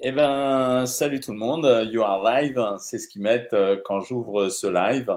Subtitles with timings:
[0.00, 1.88] Eh ben, salut tout le monde.
[1.90, 2.62] You are live.
[2.78, 5.16] C'est ce qu'ils mettent euh, quand j'ouvre ce live.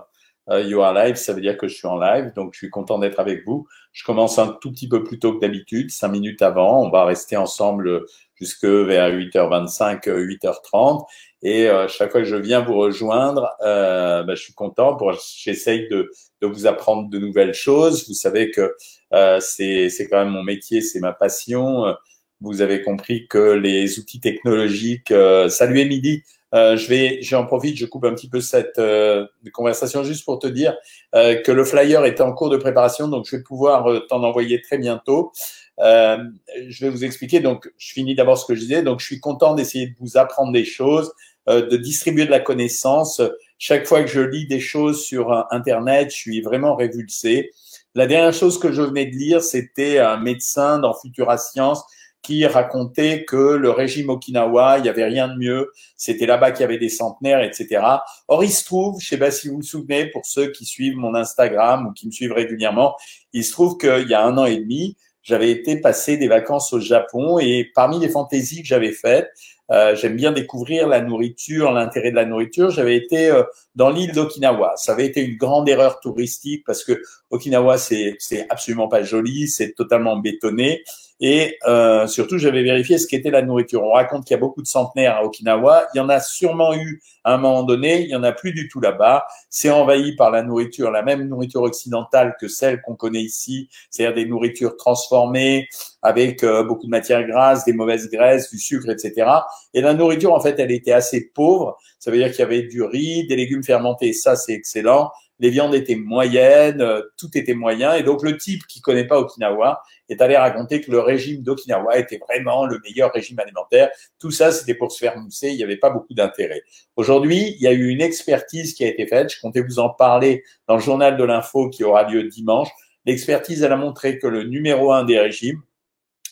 [0.50, 2.32] Euh, you are live, ça veut dire que je suis en live.
[2.34, 3.68] Donc, je suis content d'être avec vous.
[3.92, 6.82] Je commence un tout petit peu plus tôt que d'habitude, cinq minutes avant.
[6.82, 8.06] On va rester ensemble
[8.36, 11.06] jusque vers 8h25, 8h30.
[11.42, 14.96] Et euh, chaque fois que je viens vous rejoindre, euh, ben, je suis content.
[14.96, 16.10] Pour, j'essaye de,
[16.42, 18.08] de vous apprendre de nouvelles choses.
[18.08, 18.74] Vous savez que
[19.14, 21.94] euh, c'est, c'est quand même mon métier, c'est ma passion
[22.42, 25.12] vous avez compris que les outils technologiques.
[25.12, 29.26] Euh, salut Émilie, euh, je vais, j'en profite, je coupe un petit peu cette euh,
[29.54, 30.76] conversation juste pour te dire
[31.14, 34.24] euh, que le flyer est en cours de préparation, donc je vais pouvoir euh, t'en
[34.24, 35.32] envoyer très bientôt.
[35.78, 37.40] je vais vous expliquer.
[37.40, 38.84] Donc, je finis d'abord ce que je disais.
[38.84, 41.14] Donc, je suis content d'essayer de vous apprendre des choses,
[41.48, 43.22] de distribuer de la connaissance.
[43.58, 47.52] Chaque fois que je lis des choses sur Internet, je suis vraiment révulsé.
[47.96, 51.84] La dernière chose que je venais de lire, c'était un médecin dans Futura Science
[52.22, 56.62] qui racontait que le régime Okinawa, il n'y avait rien de mieux, c'était là-bas qu'il
[56.62, 57.82] y avait des centenaires, etc.
[58.28, 60.98] Or, il se trouve, je sais pas si vous vous souvenez, pour ceux qui suivent
[60.98, 62.96] mon Instagram ou qui me suivent régulièrement,
[63.34, 66.74] il se trouve qu'il y a un an et demi, j'avais été passer des vacances
[66.74, 69.30] au Japon et parmi les fantaisies que j'avais faites,
[69.72, 72.72] euh, j'aime bien découvrir la nourriture, l'intérêt de la nourriture.
[72.72, 73.44] J'avais été euh,
[73.76, 74.74] dans l'île d'Okinawa.
[74.78, 78.18] Ça avait été une grande erreur touristique parce que Okinawa, c'est
[78.50, 80.84] absolument pas joli, c'est totalement bétonné.
[81.22, 83.84] Et euh, surtout, j'avais vérifié ce qu'était la nourriture.
[83.84, 85.88] On raconte qu'il y a beaucoup de centenaires à Okinawa.
[85.94, 88.04] Il y en a sûrement eu à un moment donné.
[88.04, 89.28] Il y en a plus du tout là-bas.
[89.50, 94.16] C'est envahi par la nourriture, la même nourriture occidentale que celle qu'on connaît ici, c'est-à-dire
[94.16, 95.68] des nourritures transformées
[96.02, 99.30] avec euh, beaucoup de matières grasses, des mauvaises graisses, du sucre, etc.
[99.74, 101.78] Et la nourriture, en fait, elle était assez pauvre.
[102.00, 104.14] Ça veut dire qu'il y avait du riz, des légumes fermentés.
[104.14, 107.94] Ça, c'est excellent les viandes étaient moyennes, euh, tout était moyen.
[107.94, 111.98] Et donc, le type qui connaît pas Okinawa est allé raconter que le régime d'Okinawa
[111.98, 113.90] était vraiment le meilleur régime alimentaire.
[114.20, 115.50] Tout ça, c'était pour se faire mousser.
[115.50, 116.62] Il n'y avait pas beaucoup d'intérêt.
[116.96, 119.34] Aujourd'hui, il y a eu une expertise qui a été faite.
[119.34, 122.70] Je comptais vous en parler dans le journal de l'info qui aura lieu dimanche.
[123.06, 125.62] L'expertise, elle a montré que le numéro un des régimes,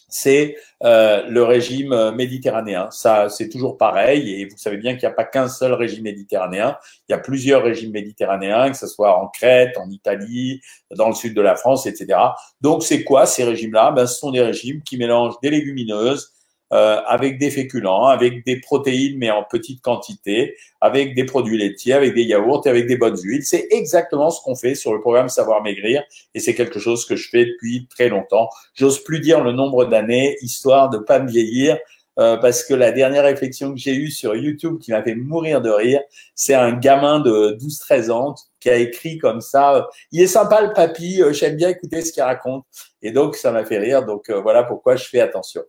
[0.07, 2.89] c'est euh, le régime euh, méditerranéen.
[2.91, 4.33] Ça, c'est toujours pareil.
[4.33, 6.77] Et vous savez bien qu'il n'y a pas qu'un seul régime méditerranéen.
[7.07, 10.61] Il y a plusieurs régimes méditerranéens, que ce soit en Crète, en Italie,
[10.95, 12.19] dans le sud de la France, etc.
[12.61, 13.91] Donc, c'est quoi ces régimes-là?
[13.91, 16.31] Ben, Ce sont des régimes qui mélangent des légumineuses,
[16.73, 21.93] euh, avec des féculents, avec des protéines mais en petite quantité, avec des produits laitiers,
[21.93, 23.43] avec des yaourts et avec des bonnes huiles.
[23.43, 26.03] C'est exactement ce qu'on fait sur le programme Savoir Maigrir
[26.35, 28.49] et c'est quelque chose que je fais depuis très longtemps.
[28.73, 31.77] J'ose plus dire le nombre d'années, histoire de pas me vieillir.
[32.19, 35.61] Euh, parce que la dernière réflexion que j'ai eue sur YouTube qui m'a fait mourir
[35.61, 36.01] de rire,
[36.35, 40.61] c'est un gamin de 12-13 ans qui a écrit comme ça, euh, il est sympa
[40.61, 42.65] le papy, j'aime bien écouter ce qu'il raconte.
[43.01, 44.03] Et donc, ça m'a fait rire.
[44.03, 45.61] Donc, voilà pourquoi je fais attention.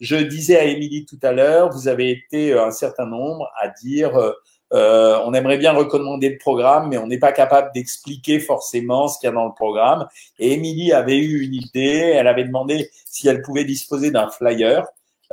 [0.00, 3.68] Je disais à Émilie tout à l'heure, vous avez été euh, un certain nombre à
[3.68, 4.32] dire euh,
[4.72, 9.18] euh, on aimerait bien recommander le programme, mais on n'est pas capable d'expliquer forcément ce
[9.18, 10.06] qu'il y a dans le programme.
[10.38, 14.84] Et Émilie avait eu une idée, elle avait demandé si elle pouvait disposer d'un flyer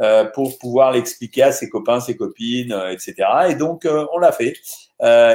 [0.01, 3.15] euh, pour pouvoir l'expliquer à ses copains, ses copines, euh, etc.
[3.49, 4.53] Et donc, on l'a fait.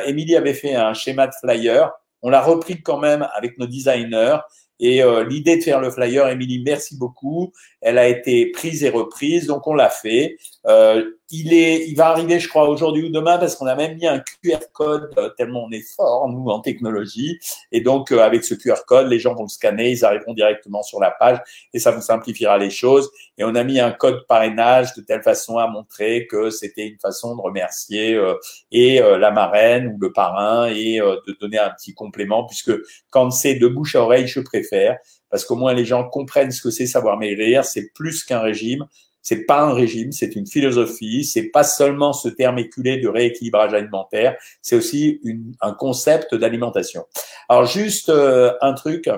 [0.06, 1.90] Émilie avait fait un schéma de flyer.
[2.22, 4.38] On l'a repris quand même avec nos designers
[4.80, 7.52] et euh, l'idée de faire le flyer, Émilie, merci beaucoup.
[7.80, 10.36] Elle a été prise et reprise, donc on l'a fait.
[10.66, 13.96] Euh, il est, il va arriver, je crois, aujourd'hui ou demain, parce qu'on a même
[13.96, 17.38] mis un QR code euh, tellement on est fort nous en technologie.
[17.70, 20.82] Et donc euh, avec ce QR code, les gens vont le scanner, ils arriveront directement
[20.82, 21.38] sur la page
[21.74, 23.10] et ça vous simplifiera les choses.
[23.36, 26.98] Et on a mis un code parrainage de telle façon à montrer que c'était une
[26.98, 28.34] façon de remercier euh,
[28.72, 32.72] et la marraine ou le parrain et de donner un petit complément, puisque
[33.10, 34.98] quand c'est de bouche à oreille, je préfère
[35.30, 37.64] parce qu'au moins les gens comprennent ce que c'est savoir maigrir.
[37.64, 38.86] C'est plus qu'un régime,
[39.22, 41.24] c'est pas un régime, c'est une philosophie.
[41.24, 47.04] C'est pas seulement ce terme éculé de rééquilibrage alimentaire, c'est aussi une, un concept d'alimentation.
[47.48, 49.10] Alors juste euh, un truc,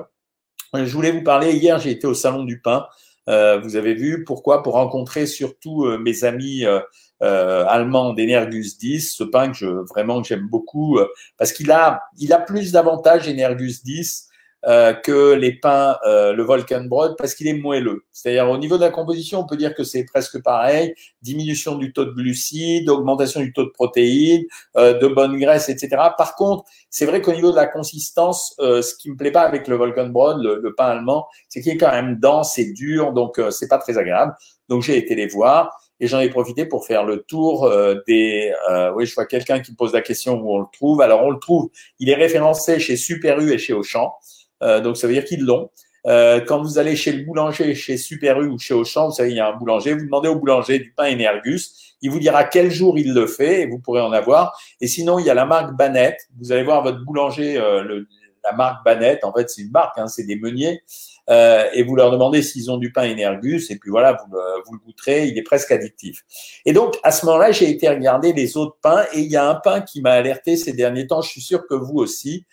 [0.75, 1.53] je voulais vous parler.
[1.53, 2.87] Hier, j'ai été au salon du pain.
[3.29, 4.63] Euh, vous avez vu pourquoi?
[4.63, 6.81] Pour rencontrer surtout euh, mes amis euh,
[7.21, 10.99] allemands d'Energus 10, ce pain que je vraiment que j'aime beaucoup
[11.37, 14.30] parce qu'il a il a plus d'avantages Energus 10
[14.67, 18.05] euh, que les pains, euh, le Volkenbrot, parce qu'il est moelleux.
[18.13, 20.95] C'est-à-dire au niveau de la composition, on peut dire que c'est presque pareil.
[21.23, 24.45] Diminution du taux de glucides, augmentation du taux de protéines,
[24.77, 25.89] euh, de bonnes graisses, etc.
[26.19, 29.43] Par contre, c'est vrai qu'au niveau de la consistance, euh, ce qui me plaît pas
[29.43, 33.13] avec le Volkenbrot, le, le pain allemand, c'est qu'il est quand même dense et dur,
[33.13, 34.35] donc euh, c'est pas très agréable.
[34.69, 37.71] Donc j'ai été les voir et j'en ai profité pour faire le tour
[38.07, 38.55] des.
[38.95, 41.03] oui, je vois quelqu'un qui pose la question où on le trouve.
[41.03, 41.71] Alors on le trouve.
[41.99, 44.15] Il est référencé chez Super U et chez Auchan.
[44.63, 45.71] Euh, donc ça veut dire qu'ils l'ont.
[46.07, 49.31] Euh, quand vous allez chez le boulanger, chez Super U ou chez Auchan, vous savez,
[49.31, 52.45] il y a un boulanger, vous demandez au boulanger du pain Energus, il vous dira
[52.45, 54.59] quel jour il le fait et vous pourrez en avoir.
[54.81, 56.19] Et sinon, il y a la marque Banette.
[56.41, 58.09] Vous allez voir votre boulanger, euh, le,
[58.43, 60.83] la marque Banette, en fait, c'est une marque, hein, c'est des meuniers.
[61.29, 64.41] Euh, et vous leur demandez s'ils ont du pain Energus, et puis voilà, vous le,
[64.67, 66.25] vous le goûterez, il est presque addictif.
[66.65, 69.49] Et donc, à ce moment-là, j'ai été regarder les autres pains, et il y a
[69.49, 72.47] un pain qui m'a alerté ces derniers temps, je suis sûr que vous aussi,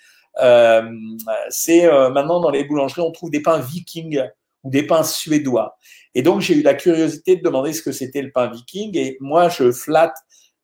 [1.49, 4.21] c'est euh, maintenant dans les boulangeries, on trouve des pains vikings
[4.63, 5.77] ou des pains suédois.
[6.15, 8.97] Et donc, j'ai eu la curiosité de demander ce que c'était le pain viking.
[8.97, 10.15] Et moi, je flatte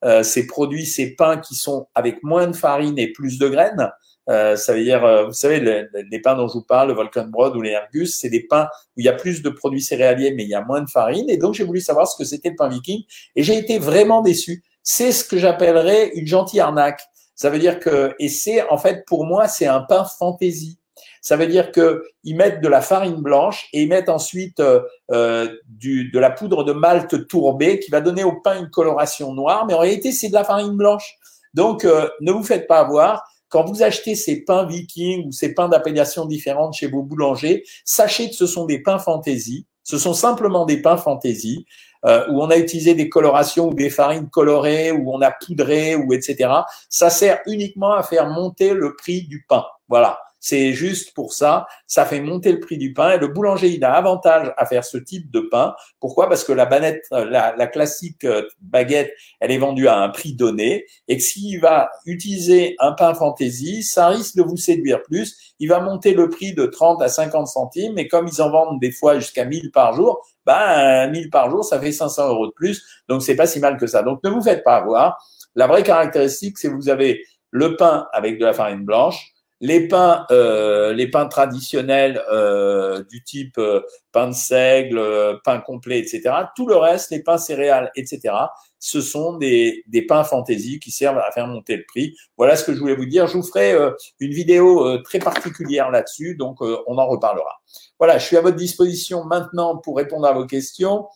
[0.04, 3.92] euh, ces produits, ces pains qui sont avec moins de farine et plus de graines.
[4.30, 7.56] Euh, ça veut dire, euh, vous savez, les, pains dont je vous parle, le Volkenbrod
[7.56, 10.44] ou les Ergus, c'est des pains où il y a plus de produits céréaliers, mais
[10.44, 11.30] il y a moins de farine.
[11.30, 13.04] Et donc, j'ai voulu savoir ce que c'était le pain viking.
[13.36, 14.64] Et j'ai été vraiment déçu.
[14.82, 17.02] C'est ce que j'appellerais une gentille arnaque.
[17.36, 20.80] Ça veut dire que, et c'est en fait pour moi, c'est un pain fantaisie.
[21.22, 24.82] Ça veut dire que ils mettent de la farine blanche et ils mettent ensuite euh,
[25.12, 29.34] euh, du, de la poudre de malt tourbée qui va donner au pain une coloration
[29.34, 31.16] noire, mais en réalité c'est de la farine blanche.
[31.54, 33.24] Donc euh, ne vous faites pas avoir.
[33.50, 38.30] Quand vous achetez ces pains vikings ou ces pains d'appellation différentes chez vos boulangers, sachez
[38.30, 39.68] que ce sont des pains fantaisie.
[39.84, 41.66] Ce sont simplement des pains fantaisie
[42.06, 45.96] euh, où on a utilisé des colorations ou des farines colorées, où on a poudré,
[45.96, 46.50] ou etc.
[46.90, 49.64] Ça sert uniquement à faire monter le prix du pain.
[49.88, 50.20] Voilà.
[50.44, 53.84] C'est juste pour ça, ça fait monter le prix du pain et le boulanger, il
[53.86, 55.74] a avantage à faire ce type de pain.
[56.02, 56.28] Pourquoi?
[56.28, 60.10] Parce que la banette, euh, la, la, classique euh, baguette, elle est vendue à un
[60.10, 65.02] prix donné et que s'il va utiliser un pain fantaisie, ça risque de vous séduire
[65.04, 65.54] plus.
[65.60, 68.82] Il va monter le prix de 30 à 50 centimes et comme ils en vendent
[68.82, 72.52] des fois jusqu'à 1000 par jour, ben 1000 par jour, ça fait 500 euros de
[72.52, 72.84] plus.
[73.08, 74.04] Donc c'est pas si mal que ça.
[74.04, 75.26] Donc ne vous faites pas avoir.
[75.56, 79.88] La vraie caractéristique, c'est que vous avez le pain avec de la farine blanche, les
[79.88, 83.80] pains, euh, les pains traditionnels euh, du type euh,
[84.12, 85.02] pain de seigle,
[85.46, 86.36] pain complet, etc.
[86.54, 88.36] Tout le reste, les pains céréales, etc.
[88.80, 92.14] Ce sont des, des pains fantaisie qui servent à faire monter le prix.
[92.36, 93.28] Voilà ce que je voulais vous dire.
[93.28, 93.74] Je vous ferai
[94.20, 97.62] une vidéo très particulière là-dessus, donc on en reparlera.
[98.00, 101.08] Voilà, je suis à votre disposition maintenant pour répondre à vos questions.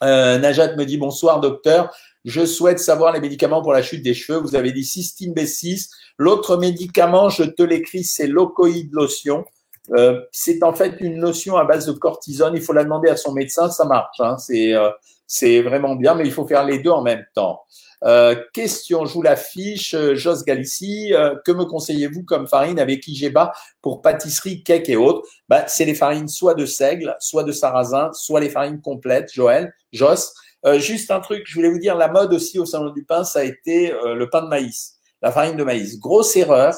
[0.00, 1.92] Najat me dit bonsoir docteur.
[2.24, 4.38] Je souhaite savoir les médicaments pour la chute des cheveux.
[4.38, 5.88] Vous avez dit cystine B6.
[6.18, 9.44] L'autre médicament, je te l'écris, c'est l'ocoïde lotion.
[9.92, 12.54] Euh, c'est en fait une lotion à base de cortisone.
[12.54, 14.20] Il faut la demander à son médecin, ça marche.
[14.20, 14.36] Hein.
[14.38, 14.90] C'est euh,
[15.26, 17.62] c'est vraiment bien, mais il faut faire les deux en même temps.
[18.02, 21.12] Euh, question, je vous l'affiche, Jos Galici,
[21.44, 25.22] que me conseillez-vous comme farine avec Igeba pour pâtisserie, cake et autres?
[25.48, 29.72] Bah, C'est les farines soit de seigle, soit de sarrasin, soit les farines complètes, Joël,
[29.92, 30.32] Jos.
[30.66, 33.24] Euh, juste un truc, je voulais vous dire, la mode aussi au salon du pain,
[33.24, 35.98] ça a été euh, le pain de maïs, la farine de maïs.
[35.98, 36.74] Grosse erreur,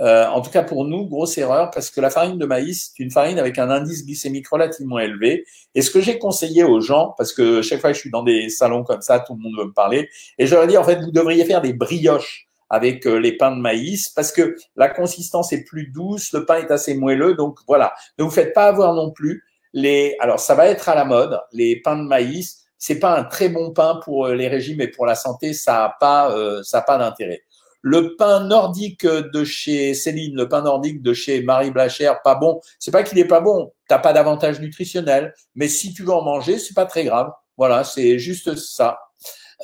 [0.00, 3.02] euh, en tout cas pour nous, grosse erreur, parce que la farine de maïs, c'est
[3.02, 5.46] une farine avec un indice glycémique relativement élevé.
[5.74, 8.22] Et ce que j'ai conseillé aux gens, parce que chaque fois que je suis dans
[8.22, 10.84] des salons comme ça, tout le monde veut me parler, et je leur dit, en
[10.84, 15.52] fait, vous devriez faire des brioches avec les pains de maïs parce que la consistance
[15.52, 17.92] est plus douce, le pain est assez moelleux, donc voilà.
[18.18, 19.44] Ne vous faites pas avoir non plus
[19.74, 20.16] les.
[20.20, 23.48] Alors ça va être à la mode, les pains de maïs c'est pas un très
[23.48, 26.78] bon pain pour euh, les régimes et pour la santé, ça a pas, euh, ça
[26.78, 27.44] a pas d'intérêt.
[27.80, 32.60] Le pain nordique de chez Céline, le pain nordique de chez Marie Blachère, pas bon.
[32.80, 36.22] C'est pas qu'il est pas bon, t'as pas d'avantage nutritionnel, mais si tu veux en
[36.22, 37.30] manger, c'est pas très grave.
[37.56, 38.98] Voilà, c'est juste ça.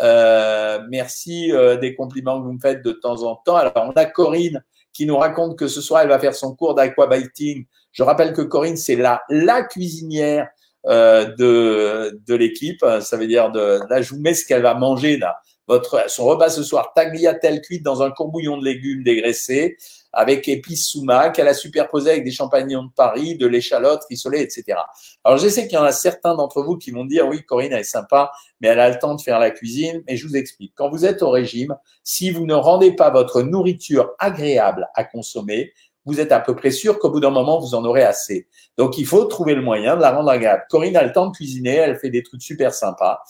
[0.01, 3.57] Euh, merci des compliments que vous me faites de temps en temps.
[3.57, 6.77] Alors, on a Corinne qui nous raconte que ce soir, elle va faire son cours
[6.77, 7.67] d'aquabiting.
[7.91, 10.47] Je rappelle que Corinne, c'est la, la cuisinière euh,
[10.87, 12.85] de, de l'équipe.
[13.01, 15.39] Ça veut dire de là, je vous mets ce qu'elle va manger là.
[15.67, 19.77] Votre, son repas ce soir, tagliatelle cuite dans un courbouillon de légumes dégraissés
[20.13, 24.79] avec épices sumac qu'elle a superposé avec des champignons de Paris, de l'échalote rissolée, etc.
[25.25, 27.73] Alors, je sais qu'il y en a certains d'entre vous qui vont dire, oui, Corinne,
[27.73, 30.03] elle est sympa, mais elle a le temps de faire la cuisine.
[30.09, 30.73] Mais je vous explique.
[30.75, 35.73] Quand vous êtes au régime, si vous ne rendez pas votre nourriture agréable à consommer,
[36.09, 38.49] vous êtes à peu près sûr qu'au bout d'un moment, vous en aurez assez.
[38.77, 40.65] Donc, il faut trouver le moyen de la rendre agréable.
[40.71, 43.21] Corinne a le temps de cuisiner, elle fait des trucs super sympas.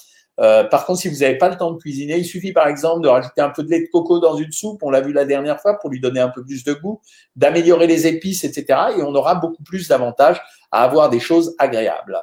[0.41, 3.03] Euh, par contre, si vous n'avez pas le temps de cuisiner, il suffit par exemple
[3.03, 5.25] de rajouter un peu de lait de coco dans une soupe, on l'a vu la
[5.25, 7.01] dernière fois, pour lui donner un peu plus de goût,
[7.35, 8.67] d'améliorer les épices, etc.
[8.97, 12.23] Et on aura beaucoup plus d'avantages à avoir des choses agréables.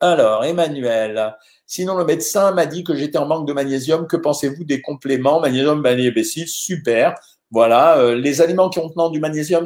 [0.00, 1.34] Alors, Emmanuel,
[1.66, 4.06] sinon le médecin m'a dit que j'étais en manque de magnésium.
[4.06, 5.40] Que pensez-vous des compléments?
[5.40, 7.14] Magnésium, magnésium, super.
[7.54, 9.64] Voilà, euh, les aliments qui ont contenant du magnésium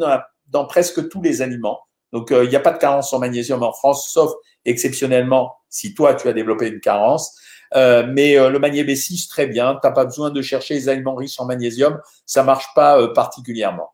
[0.49, 1.81] dans, presque tous les aliments.
[2.13, 4.31] Donc, euh, il n'y a pas de carence en magnésium en France, sauf
[4.67, 7.35] exceptionnellement si toi, tu as développé une carence.
[7.75, 9.73] Euh, mais le magnésium B6, très bien.
[9.81, 11.99] Tu n'as pas besoin de chercher les aliments riches en magnésium.
[12.27, 13.89] Ça marche pas particulièrement.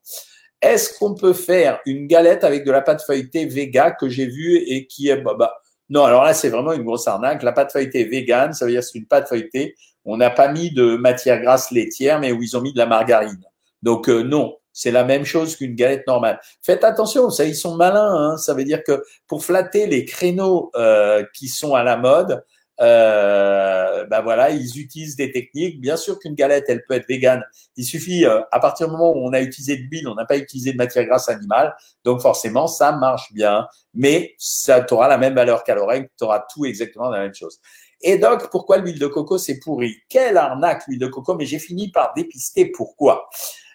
[0.60, 4.56] Est-ce qu'on peut faire une galette avec de la pâte feuilletée Vega que j'ai vue
[4.56, 5.54] et qui est bah, bah,
[5.88, 7.44] non, alors là, c'est vraiment une grosse arnaque.
[7.44, 9.76] La pâte feuilletée vegan, ça veut dire c'est une pâte feuilletée.
[10.04, 12.86] On n'a pas mis de matière grasse laitière, mais où ils ont mis de la
[12.86, 13.44] margarine.
[13.85, 16.41] Donc euh, non, c'est la même chose qu'une galette normale.
[16.62, 18.12] Faites attention, ça, ils sont malins.
[18.12, 18.37] Hein.
[18.38, 22.43] Ça veut dire que pour flatter les créneaux euh, qui sont à la mode,
[22.81, 25.81] euh, ben voilà, ils utilisent des techniques.
[25.81, 27.45] Bien sûr qu'une galette, elle peut être végane.
[27.76, 30.25] Il suffit, euh, à partir du moment où on a utilisé de l'huile, on n'a
[30.25, 33.69] pas utilisé de matière grasse animale, donc forcément, ça marche bien.
[33.93, 37.61] Mais ça, aura la même valeur calorique, tu auras tout exactement la même chose.
[38.00, 39.97] Et donc, pourquoi l'huile de coco, c'est pourri?
[40.09, 43.29] Quelle arnaque l'huile de coco Mais j'ai fini par dépister pourquoi?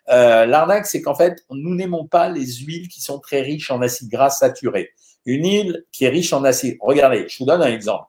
[0.10, 3.82] Euh, l'arnaque, c'est qu'en fait, nous n'aimons pas les huiles qui sont très riches en
[3.82, 4.89] acides gras saturés.
[5.25, 6.78] Une huile qui est riche en acides.
[6.82, 8.08] Regardez, je vous donne un exemple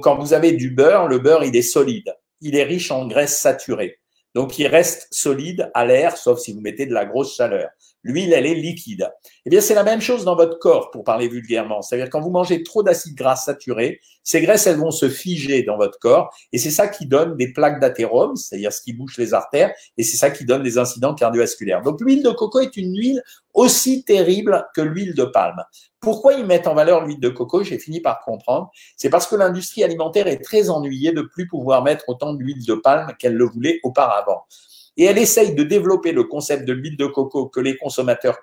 [0.00, 2.14] quand vous avez du beurre, le beurre, il est solide.
[2.40, 3.98] Il est riche en graisses saturées.
[4.34, 7.68] Donc, il reste solide à l'air, sauf si vous mettez de la grosse chaleur.
[8.04, 9.10] L'huile, elle est liquide.
[9.46, 11.82] Eh bien, c'est la même chose dans votre corps, pour parler vulgairement.
[11.82, 15.76] C'est-à-dire, quand vous mangez trop d'acides gras saturés, ces graisses, elles vont se figer dans
[15.76, 16.34] votre corps.
[16.52, 19.72] Et c'est ça qui donne des plaques d'athérome, c'est-à-dire ce qui bouche les artères.
[19.96, 21.82] Et c'est ça qui donne des incidents cardiovasculaires.
[21.82, 23.22] Donc, l'huile de coco est une huile
[23.54, 25.62] aussi terrible que l'huile de palme.
[26.00, 27.62] Pourquoi ils mettent en valeur l'huile de coco?
[27.62, 28.70] J'ai fini par comprendre.
[28.96, 32.74] C'est parce que l'industrie alimentaire est très ennuyée de plus pouvoir mettre autant d'huile de
[32.74, 34.44] palme qu'elle le voulait auparavant.
[34.96, 38.38] Et elle essaye de développer le concept de l'huile de coco que les consommateurs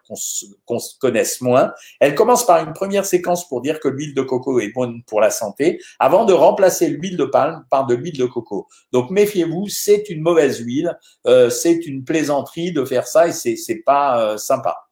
[1.00, 1.72] connaissent moins.
[2.00, 5.22] Elle commence par une première séquence pour dire que l'huile de coco est bonne pour
[5.22, 8.68] la santé, avant de remplacer l'huile de palme par de l'huile de coco.
[8.91, 13.84] Donc méfiez-vous, c'est une mauvaise huile, euh, c'est une plaisanterie de faire ça et c'est
[13.86, 14.88] pas euh, sympa.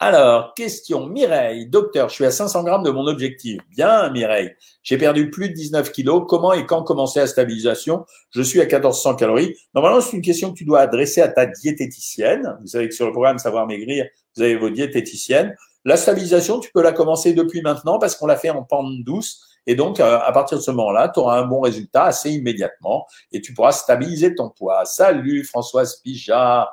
[0.00, 3.60] Alors, question, Mireille, docteur, je suis à 500 grammes de mon objectif.
[3.70, 4.54] Bien, Mireille.
[4.84, 6.22] J'ai perdu plus de 19 kilos.
[6.28, 8.06] Comment et quand commencer la stabilisation?
[8.30, 9.56] Je suis à 1400 calories.
[9.74, 12.56] Normalement, c'est une question que tu dois adresser à ta diététicienne.
[12.60, 15.56] Vous savez que sur le programme Savoir Maigrir, vous avez vos diététiciennes.
[15.84, 19.47] La stabilisation, tu peux la commencer depuis maintenant parce qu'on l'a fait en pente douce.
[19.68, 23.06] Et donc, euh, à partir de ce moment-là, tu auras un bon résultat assez immédiatement
[23.32, 24.86] et tu pourras stabiliser ton poids.
[24.86, 26.70] Salut Françoise Pijat.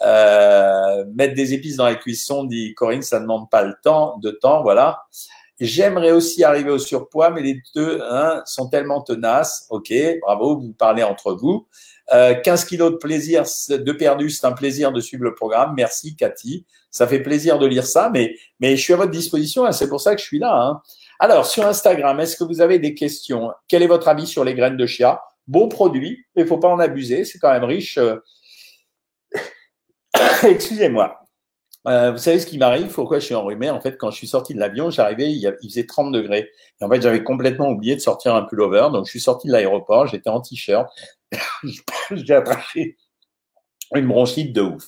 [0.00, 4.16] Euh, mettre des épices dans la cuisson, dit Corinne, ça ne demande pas le temps,
[4.22, 5.02] de temps, voilà.
[5.60, 9.66] J'aimerais aussi arriver au surpoids, mais les deux hein, sont tellement tenaces.
[9.68, 11.66] Ok, bravo, vous parlez entre vous.
[12.14, 15.74] Euh, 15 kilos de plaisir, de perdu, c'est un plaisir de suivre le programme.
[15.76, 19.66] Merci Cathy, ça fait plaisir de lire ça, mais, mais je suis à votre disposition,
[19.66, 20.54] hein, c'est pour ça que je suis là.
[20.54, 20.80] Hein.
[21.20, 23.50] Alors, sur Instagram, est-ce que vous avez des questions?
[23.66, 25.20] Quel est votre avis sur les graines de chia?
[25.48, 27.98] Bon produit, mais il faut pas en abuser, c'est quand même riche.
[27.98, 28.16] Euh.
[30.44, 31.18] Excusez-moi.
[31.88, 32.92] Euh, vous savez ce qui m'arrive?
[32.92, 33.70] Pourquoi je suis enrhumé?
[33.70, 36.50] En fait, quand je suis sorti de l'avion, j'arrivais, il, faisait 30 degrés.
[36.80, 38.88] Et en fait, j'avais complètement oublié de sortir un pullover.
[38.92, 40.88] Donc, je suis sorti de l'aéroport, j'étais en t-shirt.
[42.10, 42.96] J'ai attrapé
[43.94, 44.84] une bronchite de ouf.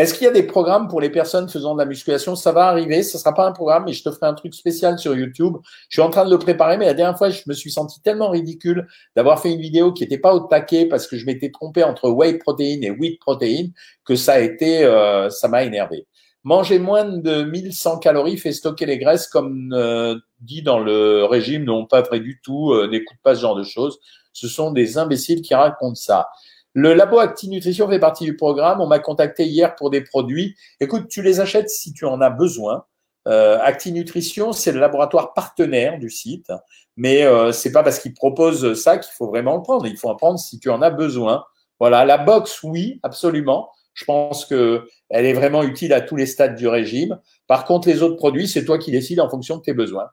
[0.00, 2.34] Est-ce qu'il y a des programmes pour les personnes faisant de la musculation?
[2.34, 4.54] Ça va arriver, ce ne sera pas un programme, mais je te ferai un truc
[4.54, 5.58] spécial sur YouTube.
[5.90, 8.00] Je suis en train de le préparer, mais la dernière fois, je me suis senti
[8.00, 11.50] tellement ridicule d'avoir fait une vidéo qui n'était pas au taquet parce que je m'étais
[11.50, 13.72] trompé entre whey protein et wheat protein
[14.06, 16.06] que ça a été, euh, ça m'a énervé.
[16.44, 21.64] Manger moins de 1100 calories fait stocker les graisses, comme euh, dit dans le régime,
[21.64, 23.98] non pas vrai du tout, euh, n'écoute pas ce genre de choses.
[24.32, 26.28] Ce sont des imbéciles qui racontent ça.
[26.74, 28.80] Le labo Acti Nutrition fait partie du programme.
[28.80, 30.56] On m'a contacté hier pour des produits.
[30.80, 32.84] Écoute, tu les achètes si tu en as besoin.
[33.28, 36.50] Euh, Acti Nutrition, c'est le laboratoire partenaire du site,
[36.96, 39.86] mais euh, c'est pas parce qu'ils proposent ça qu'il faut vraiment le prendre.
[39.86, 41.44] Il faut en prendre si tu en as besoin.
[41.80, 43.70] Voilà, la box, oui, absolument.
[43.94, 47.18] Je pense que elle est vraiment utile à tous les stades du régime.
[47.46, 50.08] Par contre, les autres produits, c'est toi qui décides en fonction de tes besoins.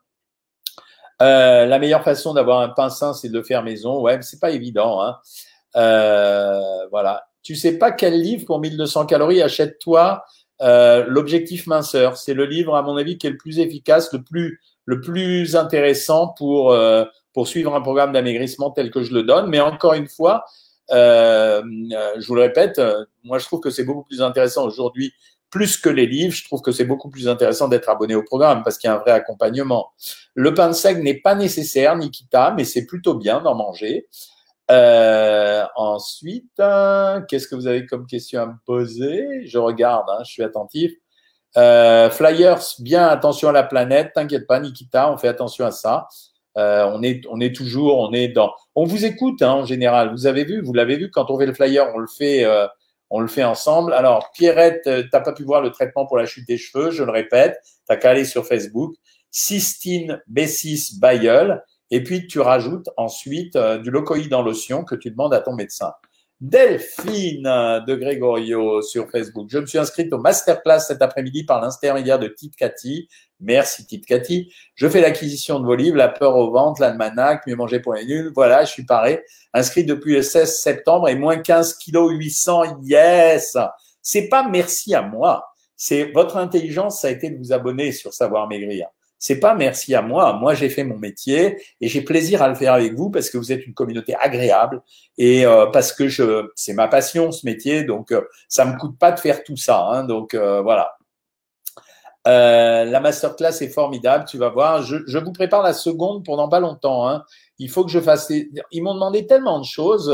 [1.20, 4.00] Euh, la meilleure façon d'avoir un pain sain, c'est de le faire maison.
[4.00, 5.02] Ouais, c'est pas évident.
[5.02, 5.18] Hein.
[5.76, 7.24] Euh, voilà.
[7.42, 10.24] Tu sais pas quel livre pour 1200 calories achète-toi
[10.60, 12.16] euh, l'objectif minceur.
[12.16, 15.56] C'est le livre, à mon avis, qui est le plus efficace, le plus, le plus
[15.56, 19.48] intéressant pour, euh, pour suivre un programme d'amaigrissement tel que je le donne.
[19.48, 20.44] Mais encore une fois,
[20.90, 21.62] euh,
[22.18, 22.80] je vous le répète,
[23.22, 25.12] moi je trouve que c'est beaucoup plus intéressant aujourd'hui,
[25.50, 28.62] plus que les livres, je trouve que c'est beaucoup plus intéressant d'être abonné au programme
[28.62, 29.92] parce qu'il y a un vrai accompagnement.
[30.34, 34.08] Le pain sec n'est pas nécessaire, Nikita, mais c'est plutôt bien d'en manger.
[34.70, 39.46] Euh, ensuite, euh, qu'est-ce que vous avez comme question à me poser?
[39.46, 40.92] Je regarde, hein, je suis attentif.
[41.56, 46.08] Euh, flyers, bien attention à la planète, t'inquiète pas, Nikita, on fait attention à ça.
[46.58, 48.52] Euh, on est, on est toujours, on est dans.
[48.74, 50.10] On vous écoute hein, en général.
[50.12, 52.66] Vous avez vu, vous l'avez vu quand on fait le flyer, on le fait, euh,
[53.10, 53.92] on le fait ensemble.
[53.92, 57.12] Alors Pierrette, t'as pas pu voir le traitement pour la chute des cheveux, je le
[57.12, 57.56] répète.
[57.86, 58.94] T'as qu'à aller sur Facebook.
[59.30, 61.62] Cystine B6 Bayeul.
[61.90, 65.54] Et puis, tu rajoutes ensuite euh, du locoïde en lotion que tu demandes à ton
[65.54, 65.92] médecin.
[66.40, 69.48] Delphine de Grégorio sur Facebook.
[69.50, 73.08] Je me suis inscrite au masterclass cet après-midi par l'intermédiaire de Tite Cathy.
[73.40, 74.52] Merci Tite Cathy.
[74.76, 78.04] Je fais l'acquisition de vos livres, La peur au ventre, l'almanach, Mieux manger pour les
[78.04, 78.30] nuls.
[78.36, 79.24] Voilà, je suis paré.
[79.52, 82.82] Inscrit depuis le 16 septembre et moins 15 kg 800.
[82.82, 83.56] Yes!
[84.00, 85.44] C'est pas merci à moi.
[85.74, 89.94] C'est votre intelligence, ça a été de vous abonner sur Savoir Maigrir c'est pas merci
[89.94, 90.32] à moi.
[90.34, 93.38] Moi, j'ai fait mon métier et j'ai plaisir à le faire avec vous parce que
[93.38, 94.82] vous êtes une communauté agréable
[95.16, 98.98] et euh, parce que je, c'est ma passion ce métier, donc euh, ça me coûte
[98.98, 99.84] pas de faire tout ça.
[99.84, 100.96] Hein, donc euh, voilà.
[102.24, 104.82] la masterclass est formidable, tu vas voir.
[104.82, 107.08] Je, je, vous prépare la seconde pendant pas longtemps.
[107.08, 107.24] Hein.
[107.58, 108.30] Il faut que je fasse.
[108.30, 110.12] Ils m'ont demandé tellement de choses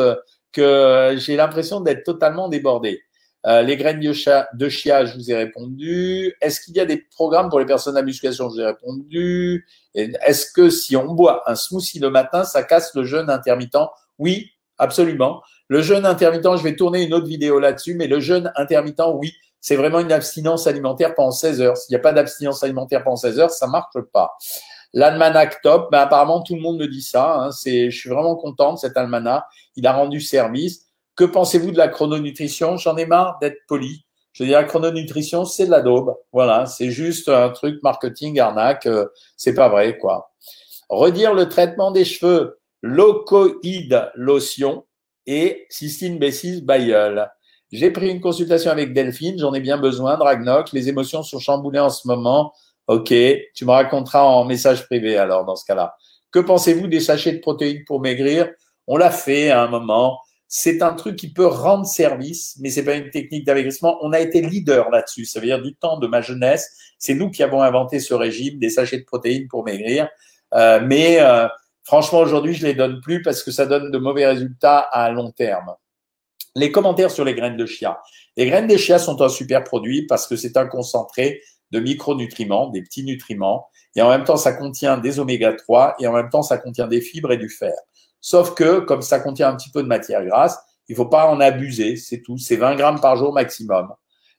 [0.52, 3.02] que j'ai l'impression d'être totalement débordé.
[3.46, 4.46] Euh, les graines de chia,
[5.04, 6.34] je vous ai répondu.
[6.40, 9.66] Est-ce qu'il y a des programmes pour les personnes à musculation Je vous ai répondu.
[9.94, 13.76] Est-ce que si on boit un smoothie le matin, ça casse le jeûne intermittent?
[14.18, 15.42] Oui, absolument.
[15.68, 19.32] Le jeûne intermittent, je vais tourner une autre vidéo là-dessus, mais le jeûne intermittent, oui,
[19.60, 21.76] c'est vraiment une abstinence alimentaire pendant 16 heures.
[21.76, 24.36] S'il n'y a pas d'abstinence alimentaire pendant 16 heures, ça marche pas.
[24.92, 27.36] L'almanach top, ben apparemment tout le monde me dit ça.
[27.40, 27.50] Hein.
[27.50, 29.42] C'est, je suis vraiment content de cet almanach.
[29.74, 30.86] Il a rendu service.
[31.16, 32.76] Que pensez-vous de la chrononutrition?
[32.76, 34.04] J'en ai marre d'être poli.
[34.32, 36.16] Je veux dire, la chrononutrition, c'est de la daube.
[36.32, 38.86] Voilà, c'est juste un truc marketing arnaque.
[38.86, 39.06] Euh,
[39.36, 40.32] c'est pas vrai, quoi.
[40.88, 44.84] Redire le traitement des cheveux, locoïde lotion
[45.26, 47.30] et cystine B6 bailleul.
[47.70, 50.72] J'ai pris une consultation avec Delphine, j'en ai bien besoin, Dragnoc.
[50.72, 52.52] Les émotions sont chamboulées en ce moment.
[52.86, 53.14] Ok,
[53.54, 55.96] tu me raconteras en message privé alors dans ce cas-là.
[56.30, 58.50] Que pensez-vous des sachets de protéines pour maigrir?
[58.86, 60.20] On l'a fait à un moment
[60.56, 63.98] c'est un truc qui peut rendre service, mais c'est pas une technique d'amaigrissement.
[64.02, 65.24] On a été leader là-dessus.
[65.24, 66.78] Ça veut dire du temps de ma jeunesse.
[66.96, 70.08] C'est nous qui avons inventé ce régime des sachets de protéines pour maigrir.
[70.54, 71.48] Euh, mais euh,
[71.82, 75.32] franchement, aujourd'hui, je les donne plus parce que ça donne de mauvais résultats à long
[75.32, 75.74] terme.
[76.54, 77.98] Les commentaires sur les graines de chia.
[78.36, 81.40] Les graines de chia sont un super produit parce que c'est un concentré
[81.72, 86.06] de micronutriments, des petits nutriments, et en même temps, ça contient des oméga 3 et
[86.06, 87.74] en même temps, ça contient des fibres et du fer.
[88.26, 91.40] Sauf que, comme ça contient un petit peu de matière grasse, il faut pas en
[91.40, 92.38] abuser, c'est tout.
[92.38, 93.92] C'est 20 grammes par jour maximum.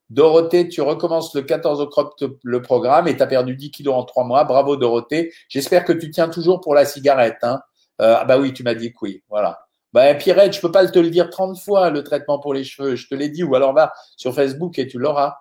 [0.10, 4.04] Dorothée, tu recommences le 14 octobre le programme et tu as perdu 10 kilos en
[4.04, 4.44] 3 mois.
[4.44, 5.32] Bravo Dorothée.
[5.50, 7.38] J'espère que tu tiens toujours pour la cigarette.
[7.44, 7.62] Hein.
[8.02, 9.22] Euh, ah bah oui, tu m'as dit que oui.
[9.30, 9.60] Voilà.
[9.94, 12.96] Bah, Pierrette, je peux pas te le dire 30 fois, le traitement pour les cheveux.
[12.96, 13.44] Je te l'ai dit.
[13.44, 15.38] Ou alors va sur Facebook et tu l'auras.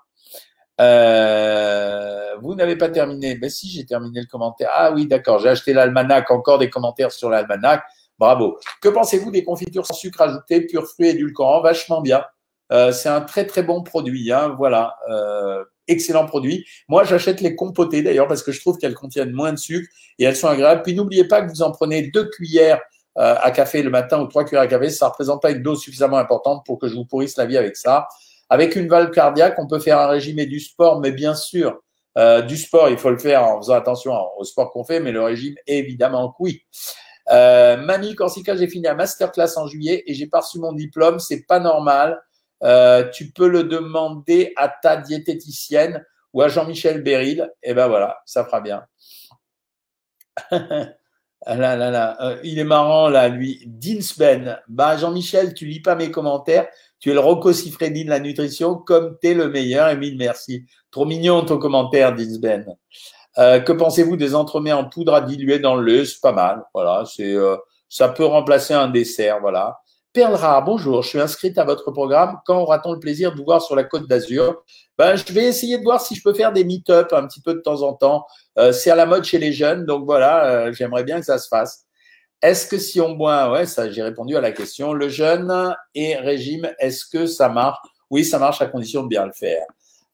[0.82, 3.38] Euh, vous n'avez pas terminé.
[3.40, 4.68] Mais si, j'ai terminé le commentaire.
[4.70, 5.38] Ah oui, d'accord.
[5.38, 6.30] J'ai acheté l'almanach.
[6.30, 7.82] Encore des commentaires sur l'almanach.
[8.18, 8.58] Bravo.
[8.80, 12.24] Que pensez-vous des confitures sans sucre ajouté, pur fruits édulcorants Vachement bien.
[12.72, 14.32] Euh, c'est un très très bon produit.
[14.32, 14.96] Hein, voilà.
[15.10, 16.64] Euh, excellent produit.
[16.88, 20.24] Moi, j'achète les compotées d'ailleurs parce que je trouve qu'elles contiennent moins de sucre et
[20.24, 20.82] elles sont agréables.
[20.82, 22.80] Puis n'oubliez pas que vous en prenez deux cuillères
[23.18, 24.90] euh, à café le matin ou trois cuillères à café.
[24.90, 27.76] Ça représente pas une dose suffisamment importante pour que je vous pourrisse la vie avec
[27.76, 28.08] ça.
[28.48, 31.80] Avec une valve cardiaque, on peut faire un régime et du sport, mais bien sûr,
[32.46, 35.22] du sport, il faut le faire en faisant attention au sport qu'on fait, mais le
[35.22, 36.62] régime, évidemment, oui.
[37.34, 41.18] Euh, Mamie Corsica, j'ai fini la masterclass en juillet et j'ai pas reçu mon diplôme.
[41.18, 42.22] C'est pas normal.
[42.62, 47.50] Euh, tu peux le demander à ta diététicienne ou à Jean-Michel Béril.
[47.62, 48.84] Et ben voilà, ça fera bien.
[51.46, 52.16] Ah là, là, là.
[52.22, 53.62] Euh, il est marrant là, lui.
[53.66, 54.58] Dinsben.
[54.66, 56.68] Bah, Jean-Michel, tu lis pas mes commentaires.
[57.00, 59.88] Tu es le Rocco Siffredi de la nutrition, comme tu es le meilleur.
[59.88, 60.64] Emile, merci.
[60.90, 62.64] Trop mignon ton commentaire, Dinsben.
[63.38, 66.04] Euh, que pensez-vous des entremets en poudre à diluer dans le lait?
[66.04, 66.64] C'est pas mal.
[66.72, 67.56] Voilà, c'est euh,
[67.88, 69.40] ça peut remplacer un dessert.
[69.40, 69.78] Voilà.
[70.12, 71.02] Perle rare, bonjour.
[71.02, 72.38] Je suis inscrite à votre programme.
[72.46, 74.62] Quand aura-t-on le plaisir de vous voir sur la Côte d'Azur?
[74.96, 77.54] Ben, je vais essayer de voir si je peux faire des meet-up un petit peu
[77.54, 78.24] de temps en temps.
[78.58, 81.48] Euh, c'est à la mode chez les jeunes, donc voilà, j'aimerais bien que ça se
[81.48, 81.84] fasse.
[82.40, 84.92] Est-ce que si on boit, ouais, ça, j'ai répondu à la question.
[84.92, 87.78] Le jeûne et régime, est-ce que ça marche?
[88.10, 89.64] Oui, ça marche à condition de bien le faire.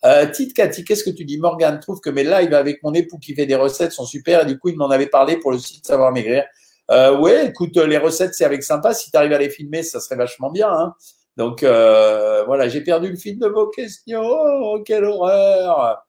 [0.04, 1.38] Euh, Tite Cathy, qu'est-ce que tu dis?
[1.38, 4.46] Morgane trouve que mes lives avec mon époux qui fait des recettes sont super et
[4.46, 6.44] du coup, il m'en avait parlé pour le site Savoir Maigrir.
[6.90, 8.94] Euh, ouais, écoute, les recettes, c'est avec sympa.
[8.94, 10.70] Si tu arrives à les filmer, ça serait vachement bien.
[10.70, 10.94] Hein.
[11.36, 14.22] Donc, euh, voilà, j'ai perdu le fil de vos questions.
[14.24, 16.02] Oh, quelle horreur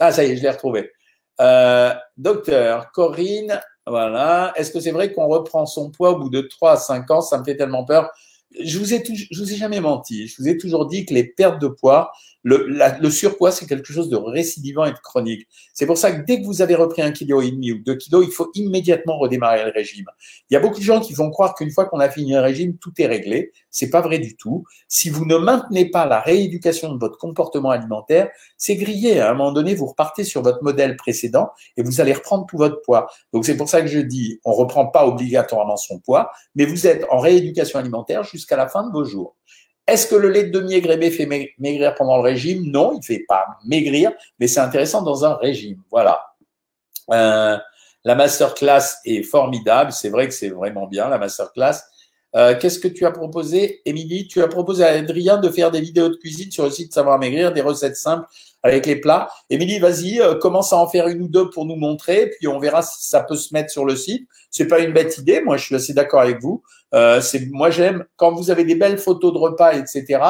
[0.00, 0.90] Ah, ça y est, je l'ai retrouvé.
[1.40, 4.52] Euh, docteur, Corinne, voilà.
[4.56, 7.20] Est-ce que c'est vrai qu'on reprend son poids au bout de 3 à 5 ans?
[7.20, 8.10] Ça me fait tellement peur.
[8.58, 10.26] Je vous ai, je vous ai jamais menti.
[10.26, 12.10] Je vous ai toujours dit que les pertes de poids,
[12.48, 15.48] le, surpoids, c'est quelque chose de récidivant et de chronique.
[15.74, 17.96] C'est pour ça que dès que vous avez repris un kilo et demi ou deux
[17.96, 20.06] kilos, il faut immédiatement redémarrer le régime.
[20.48, 22.42] Il y a beaucoup de gens qui vont croire qu'une fois qu'on a fini un
[22.42, 23.50] régime, tout est réglé.
[23.70, 24.64] C'est pas vrai du tout.
[24.86, 29.18] Si vous ne maintenez pas la rééducation de votre comportement alimentaire, c'est grillé.
[29.18, 32.58] À un moment donné, vous repartez sur votre modèle précédent et vous allez reprendre tout
[32.58, 33.08] votre poids.
[33.32, 36.86] Donc c'est pour ça que je dis, on reprend pas obligatoirement son poids, mais vous
[36.86, 39.34] êtes en rééducation alimentaire jusqu'à la fin de vos jours.
[39.86, 41.26] Est-ce que le lait de demi-égrébé fait
[41.58, 42.64] maigrir pendant le régime?
[42.64, 45.80] Non, il ne fait pas maigrir, mais c'est intéressant dans un régime.
[45.90, 46.20] Voilà.
[47.12, 47.56] Euh,
[48.04, 49.92] la masterclass est formidable.
[49.92, 51.82] C'est vrai que c'est vraiment bien, la masterclass.
[52.34, 54.26] Euh, Qu'est-ce que tu as proposé, Émilie?
[54.26, 57.18] Tu as proposé à Adrien de faire des vidéos de cuisine sur le site Savoir
[57.18, 58.26] Maigrir, des recettes simples
[58.62, 59.28] avec les plats.
[59.48, 62.58] Émilie, vas-y, euh, commence à en faire une ou deux pour nous montrer, puis on
[62.58, 64.28] verra si ça peut se mettre sur le site.
[64.50, 66.62] C'est pas une bête idée, moi je suis assez d'accord avec vous.
[66.94, 67.20] Euh,
[67.52, 70.20] moi j'aime quand vous avez des belles photos de repas, etc.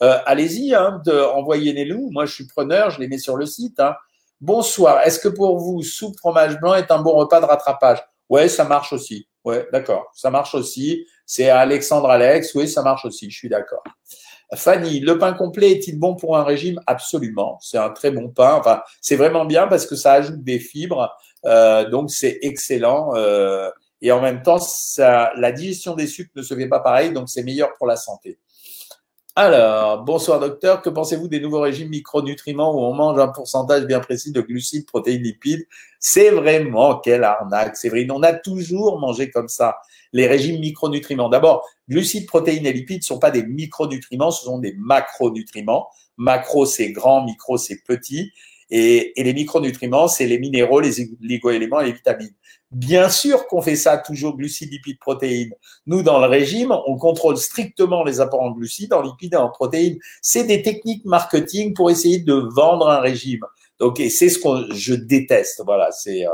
[0.00, 1.00] Allez-y, hein,
[1.34, 2.10] envoyez-les-nous.
[2.10, 3.80] Moi je suis preneur, je les mets sur le site.
[3.80, 3.94] Hein.
[4.40, 5.00] Bonsoir.
[5.06, 8.04] Est-ce que pour vous soupe fromage blanc est un bon repas de rattrapage?
[8.28, 9.28] Ouais, ça marche aussi.
[9.44, 11.06] Ouais, d'accord, ça marche aussi.
[11.26, 12.54] C'est Alexandre Alex.
[12.54, 13.30] Oui, ça marche aussi.
[13.30, 13.82] Je suis d'accord.
[14.54, 16.80] Fanny, le pain complet est-il bon pour un régime?
[16.86, 17.58] Absolument.
[17.60, 18.54] C'est un très bon pain.
[18.54, 21.14] Enfin, c'est vraiment bien parce que ça ajoute des fibres.
[21.44, 23.14] Euh, donc, c'est excellent.
[23.16, 27.12] Euh, et en même temps, ça, la digestion des sucres ne se fait pas pareil.
[27.12, 28.38] Donc, c'est meilleur pour la santé.
[29.36, 33.98] Alors, bonsoir docteur, que pensez-vous des nouveaux régimes micronutriments où on mange un pourcentage bien
[33.98, 35.66] précis de glucides, protéines, lipides?
[35.98, 38.06] C'est vraiment quelle arnaque, vrai.
[38.12, 39.78] On a toujours mangé comme ça
[40.12, 41.28] les régimes micronutriments.
[41.28, 45.88] D'abord, glucides, protéines et lipides ne sont pas des micronutriments, ce sont des macronutriments.
[46.16, 48.30] Macro, c'est grand, micro, c'est petit.
[48.70, 52.34] Et, les micronutriments, c'est les minéraux, les oligo-éléments et les vitamines.
[52.70, 55.52] Bien sûr qu'on fait ça toujours glucides, lipides, protéines.
[55.86, 59.48] Nous, dans le régime, on contrôle strictement les apports en glucides, en lipides et en
[59.48, 59.98] protéines.
[60.22, 63.44] C'est des techniques marketing pour essayer de vendre un régime.
[63.78, 65.62] Donc, c'est ce que je déteste.
[65.64, 66.26] Voilà, c'est.
[66.26, 66.30] Euh,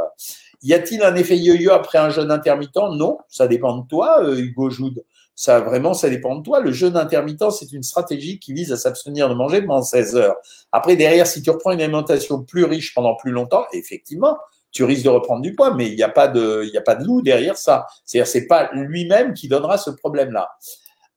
[0.62, 2.76] y a-t-il un effet yo-yo après un jeûne intermittent?
[2.76, 5.02] Non, ça dépend de toi, euh, Hugo Joude.
[5.34, 6.60] Ça, vraiment, ça dépend de toi.
[6.60, 10.36] Le jeûne intermittent, c'est une stratégie qui vise à s'abstenir de manger pendant 16 heures.
[10.70, 14.36] Après, derrière, si tu reprends une alimentation plus riche pendant plus longtemps, effectivement,
[14.72, 16.82] tu risques de reprendre du poids, mais il n'y a pas de, il y a
[16.82, 17.86] pas de loup derrière ça.
[18.04, 20.48] C'est-à-dire, c'est pas lui-même qui donnera ce problème-là.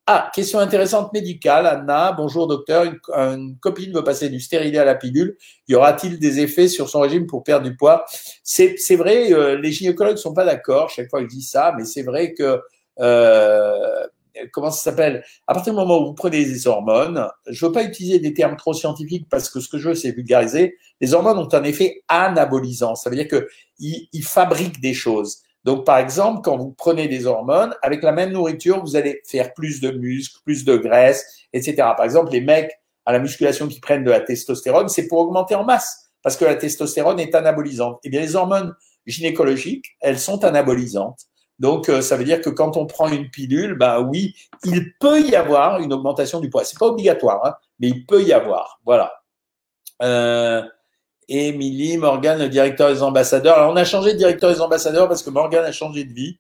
[0.06, 1.66] Ah, question intéressante médicale.
[1.66, 2.84] Anna, bonjour docteur.
[2.84, 5.38] Une, copine veut passer du stérilet à la pilule.
[5.70, 8.04] Y aura-t-il des effets sur son régime pour perdre du poids?
[8.44, 10.90] C'est vrai, euh, les gynécologues sont pas d'accord.
[10.90, 12.60] Chaque fois que je dis ça, mais c'est vrai que
[13.00, 14.08] euh,
[14.52, 15.24] comment ça s'appelle?
[15.48, 18.56] À partir du moment où vous prenez des hormones, je veux pas utiliser des termes
[18.56, 20.78] trop scientifiques parce que ce que je veux c'est vulgariser.
[21.02, 22.96] Les hormones ont un effet anabolisant.
[22.96, 23.48] Ça veut dire que
[23.80, 25.44] ils fabriquent des choses.
[25.64, 29.54] Donc, par exemple, quand vous prenez des hormones, avec la même nourriture, vous allez faire
[29.54, 31.76] plus de muscles, plus de graisse, etc.
[31.96, 32.72] Par exemple, les mecs
[33.06, 36.46] à la musculation qui prennent de la testostérone, c'est pour augmenter en masse, parce que
[36.46, 38.00] la testostérone est anabolisante.
[38.04, 38.74] Eh bien, les hormones
[39.06, 41.28] gynécologiques, elles sont anabolisantes.
[41.60, 45.22] Donc, euh, ça veut dire que quand on prend une pilule, ben oui, il peut
[45.22, 46.64] y avoir une augmentation du poids.
[46.64, 48.80] C'est pas obligatoire, hein, mais il peut y avoir.
[48.86, 49.14] Voilà.
[50.02, 50.64] Euh,
[51.30, 53.58] Émilie, Morgan, le directeur des ambassadeurs.
[53.58, 56.40] Alors, on a changé de directeur des ambassadeurs parce que Morgan a changé de vie.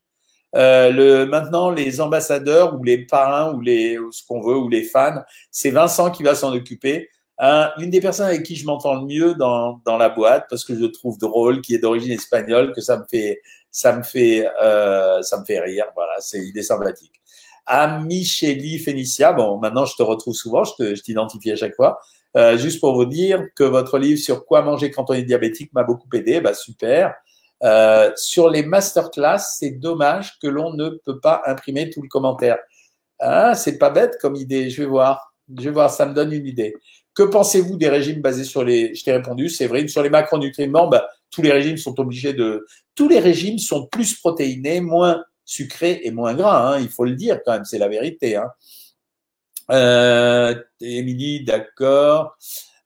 [0.56, 4.84] Euh, maintenant, les ambassadeurs ou les parrains ou les ou ce qu'on veut ou les
[4.84, 7.10] fans, c'est Vincent qui va s'en occuper.
[7.41, 10.63] Euh, une des personnes avec qui je m'entends le mieux dans, dans la boîte parce
[10.63, 13.41] que je le trouve drôle, qui est d'origine espagnole, que ça me fait
[13.72, 15.86] ça me fait euh, ça me fait rire.
[15.96, 17.13] Voilà, c'est il est sympathique.
[17.65, 22.00] À Micheli Fénicia, bon, maintenant je te retrouve souvent, je t'identifie à chaque fois.
[22.36, 25.72] Euh, juste pour vous dire que votre livre sur quoi manger quand on est diabétique
[25.74, 26.41] m'a beaucoup aidé.
[26.41, 27.15] Bah, super.
[27.63, 32.58] Euh, sur les masterclass, c'est dommage que l'on ne peut pas imprimer tout le commentaire.
[33.19, 34.69] Ah, c'est pas bête comme idée.
[34.69, 35.34] Je vais voir.
[35.58, 35.91] Je vais voir.
[35.91, 36.76] Ça me donne une idée.
[37.15, 39.88] Que pensez-vous des régimes basés sur les Je t'ai répondu, c'est.
[39.88, 42.65] Sur les macronutriments, bah, tous les régimes sont obligés de.
[42.95, 46.73] Tous les régimes sont plus protéinés, moins sucrés et moins gras.
[46.73, 46.80] Hein.
[46.80, 47.65] Il faut le dire quand même.
[47.65, 48.36] C'est la vérité.
[48.36, 48.49] Hein.
[49.71, 52.36] Euh, Émilie, d'accord.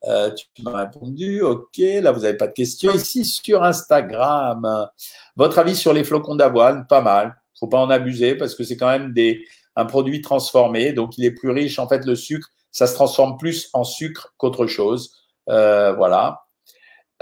[0.04, 1.78] Euh, tu m'as répondu, ok.
[1.78, 2.94] Là, vous n'avez pas de questions.
[2.94, 4.88] Ici, sur Instagram,
[5.36, 7.36] votre avis sur les flocons d'avoine Pas mal.
[7.60, 9.13] faut pas en abuser parce que c'est quand même
[9.76, 10.94] un produit transformé.
[10.94, 11.80] Donc, il est plus riche.
[11.80, 15.12] En fait, le sucre, ça se transforme plus en sucre qu'autre chose.
[15.50, 16.42] Euh, voilà.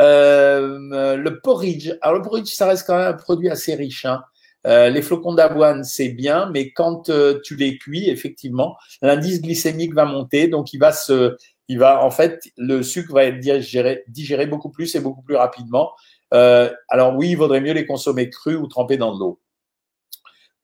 [0.02, 1.94] Euh, le porridge.
[2.02, 4.04] Alors, le porridge, ça reste quand même un produit assez riche.
[4.04, 4.22] Hein.
[4.68, 7.10] Euh, les flocons d'avoine, c'est bien, mais quand
[7.42, 11.38] tu les cuis, effectivement, l'indice glycémique va monter, donc il va se,
[11.70, 15.38] il va, en fait, le sucre va être digéré, digéré beaucoup plus et beaucoup plus
[15.38, 15.94] rapidement.
[16.32, 19.40] Alors oui, il vaudrait mieux les consommer crus ou trempés dans de l'eau.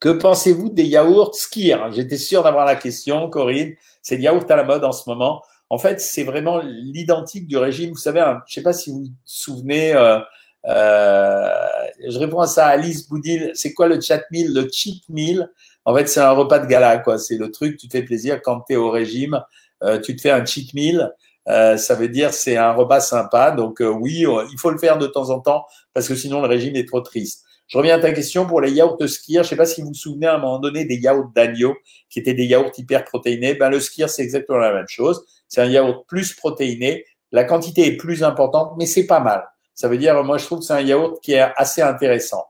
[0.02, 3.74] Que pensez-vous des yaourts skir J'étais sûr d'avoir la question, Corinne.
[4.02, 5.44] C'est le yaourt à la mode en ce moment.
[5.70, 7.90] En fait, c'est vraiment l'identique du régime.
[7.90, 10.18] Vous savez, je ne sais pas si vous vous souvenez, euh,
[10.66, 13.52] je réponds à ça à Alice Boudil.
[13.54, 14.52] C'est quoi le chat meal?
[14.52, 15.48] Le cheat meal,
[15.84, 17.16] en fait, c'est un repas de gala, quoi.
[17.16, 19.40] C'est le truc, tu te fais plaisir quand tu es au régime.
[19.84, 21.12] Euh, tu te fais un cheat meal.
[21.48, 23.52] Euh, ça veut dire c'est un repas sympa.
[23.52, 26.74] Donc oui, il faut le faire de temps en temps parce que sinon le régime
[26.74, 27.44] est trop triste.
[27.72, 29.36] Je reviens à ta question pour les yaourts skier.
[29.36, 31.74] Je ne sais pas si vous vous souvenez à un moment donné des yaourts d'agneau
[32.10, 33.54] qui étaient des yaourts hyper protéinés.
[33.54, 35.24] Ben, le skier, c'est exactement la même chose.
[35.48, 37.06] C'est un yaourt plus protéiné.
[37.30, 39.48] La quantité est plus importante, mais c'est pas mal.
[39.74, 42.44] Ça veut dire, moi, je trouve que c'est un yaourt qui est assez intéressant.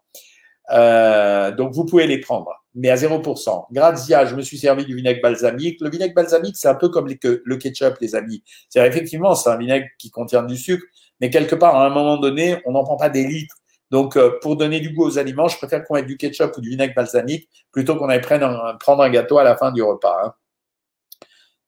[0.72, 3.66] Euh, donc, vous pouvez les prendre, mais à 0%.
[3.70, 5.80] Grazia, je me suis servi du vinaigre balsamique.
[5.80, 8.42] Le vinaigre balsamique, c'est un peu comme le ketchup, les amis.
[8.68, 10.84] C'est effectivement, c'est un vinaigre qui contient du sucre,
[11.20, 13.54] mais quelque part, à un moment donné, on n'en prend pas des litres.
[13.92, 16.62] Donc, euh, pour donner du goût aux aliments, je préfère qu'on mette du ketchup ou
[16.62, 19.82] du vinaigre balsamique plutôt qu'on aille prendre un, prendre un gâteau à la fin du
[19.82, 20.18] repas.
[20.24, 20.32] Hein.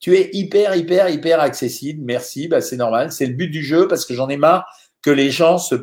[0.00, 2.02] Tu es hyper, hyper, hyper accessible.
[2.02, 2.48] Merci.
[2.48, 3.12] Bah, c'est normal.
[3.12, 4.66] C'est le but du jeu parce que j'en ai marre
[5.02, 5.74] que les gens se,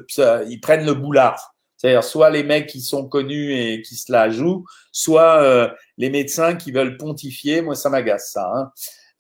[0.49, 1.53] ils prennent le boulard.
[1.77, 6.09] C'est-à-dire soit les mecs qui sont connus et qui se la jouent, soit euh, les
[6.09, 7.61] médecins qui veulent pontifier.
[7.61, 8.51] Moi, ça m'agace ça.
[8.55, 8.71] Hein.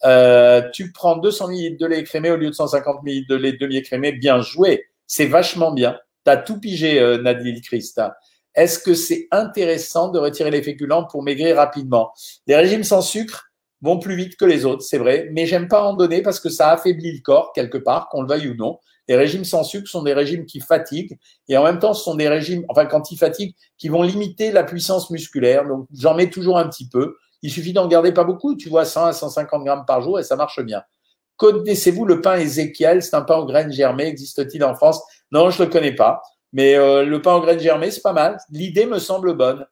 [0.05, 3.53] Euh, tu prends 200 ml de lait écrémé au lieu de 150 ml de lait
[3.53, 4.11] demi-écrémé.
[4.11, 4.85] Bien joué.
[5.05, 5.97] C'est vachement bien.
[6.25, 8.15] Tu as tout pigé, euh, Nadine Christa.
[8.53, 12.11] Est-ce que c'est intéressant de retirer les féculents pour maigrir rapidement?
[12.47, 15.83] Les régimes sans sucre vont plus vite que les autres, c'est vrai, mais j'aime pas
[15.83, 18.79] en donner parce que ça affaiblit le corps quelque part, qu'on le veuille ou non.
[19.07, 22.15] Les régimes sans sucre sont des régimes qui fatiguent et en même temps, ce sont
[22.15, 25.67] des régimes, enfin, quand ils fatiguent, qui vont limiter la puissance musculaire.
[25.67, 27.15] Donc, j'en mets toujours un petit peu.
[27.41, 30.23] Il suffit d'en garder pas beaucoup, tu vois, 100 à 150 grammes par jour et
[30.23, 30.83] ça marche bien.
[31.37, 34.05] Connaissez-vous le pain Ézéchiel C'est un pain aux graines germées.
[34.05, 35.01] Existe-t-il en France?
[35.31, 36.21] Non, je ne le connais pas.
[36.53, 38.37] Mais euh, le pain aux graines germées, c'est pas mal.
[38.49, 39.65] L'idée me semble bonne.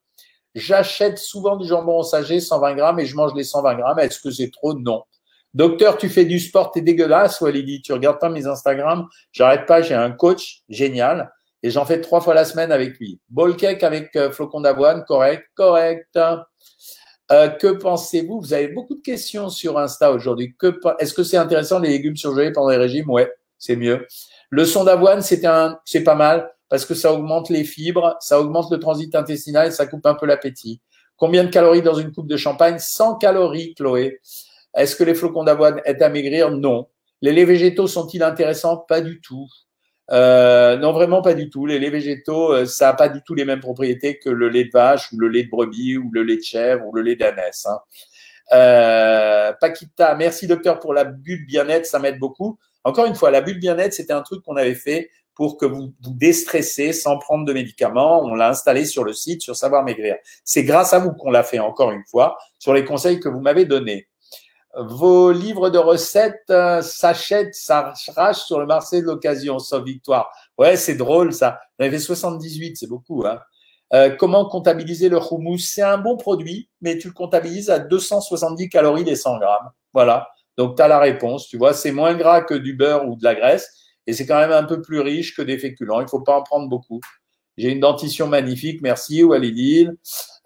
[0.55, 3.99] J'achète souvent du jambon saget, 120 grammes, et je mange les 120 grammes.
[3.99, 4.73] Est-ce que c'est trop?
[4.73, 5.03] Non.
[5.53, 7.81] Docteur, tu fais du sport, t'es dégueulasse, Walidi.
[7.81, 9.07] Tu regardes pas mes Instagram.
[9.31, 11.31] J'arrête pas, j'ai un coach génial.
[11.61, 13.19] Et j'en fais trois fois la semaine avec lui.
[13.29, 16.17] Ball cake avec euh, flocon d'avoine, correct, correct.
[17.31, 18.39] Euh, que pensez-vous?
[18.39, 20.55] Vous avez beaucoup de questions sur Insta aujourd'hui.
[20.99, 23.09] Est-ce que c'est intéressant les légumes surgelés pendant les régimes?
[23.09, 24.07] Ouais, c'est mieux.
[24.49, 28.39] Le son d'avoine, c'est un, c'est pas mal parce que ça augmente les fibres, ça
[28.39, 30.81] augmente le transit intestinal et ça coupe un peu l'appétit.
[31.17, 32.77] Combien de calories dans une coupe de champagne?
[32.79, 34.19] 100 calories, Chloé.
[34.75, 36.51] Est-ce que les flocons d'avoine aident à maigrir?
[36.51, 36.87] Non.
[37.21, 38.77] Les laits végétaux sont-ils intéressants?
[38.77, 39.47] Pas du tout.
[40.11, 41.65] Euh, non, vraiment pas du tout.
[41.65, 44.65] Les laits végétaux, euh, ça n'a pas du tout les mêmes propriétés que le lait
[44.65, 47.15] de vache ou le lait de brebis ou le lait de chèvre ou le lait
[47.15, 47.65] d'ânesse.
[47.65, 47.79] Hein.
[48.51, 52.57] Euh, Paquita, merci docteur pour la bulle bien-être, ça m'aide beaucoup.
[52.83, 55.93] Encore une fois, la bulle bien-être, c'était un truc qu'on avait fait pour que vous
[56.03, 58.21] vous déstressez sans prendre de médicaments.
[58.23, 60.17] On l'a installé sur le site sur Savoir Maigrir.
[60.43, 63.39] C'est grâce à vous qu'on l'a fait encore une fois sur les conseils que vous
[63.39, 64.09] m'avez donnés.
[64.77, 70.29] Vos livres de recettes euh, s'achètent, s'arrachent sur le marché de l'occasion, sauf victoire.
[70.57, 71.59] Ouais, c'est drôle ça.
[71.79, 73.23] J'en avais 78, c'est beaucoup.
[73.25, 73.39] Hein.
[73.93, 78.69] Euh, comment comptabiliser le houmous C'est un bon produit, mais tu le comptabilises à 270
[78.69, 79.71] calories les 100 grammes.
[79.93, 80.27] Voilà.
[80.59, 81.47] Donc, tu as la réponse.
[81.47, 83.71] Tu vois, c'est moins gras que du beurre ou de la graisse
[84.05, 86.01] et c'est quand même un peu plus riche que des féculents.
[86.01, 86.99] Il ne faut pas en prendre beaucoup.
[87.57, 89.95] J'ai une dentition magnifique, merci Walidil.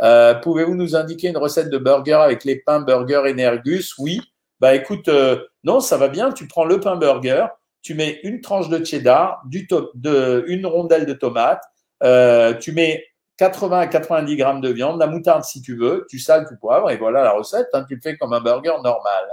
[0.03, 3.97] Euh, Pouvez-vous nous indiquer une recette de burger avec les pains burger Energus?
[3.97, 4.21] Oui.
[4.59, 6.31] Bah écoute, euh, non, ça va bien.
[6.31, 7.47] Tu prends le pain burger,
[7.81, 11.63] tu mets une tranche de cheddar, de, une rondelle de tomate,
[12.03, 13.03] euh, tu mets
[13.37, 16.91] 80 à 90 grammes de viande, la moutarde si tu veux, tu sales, tu poivres,
[16.91, 17.67] et voilà la recette.
[17.73, 19.25] Hein, tu le fais comme un burger normal.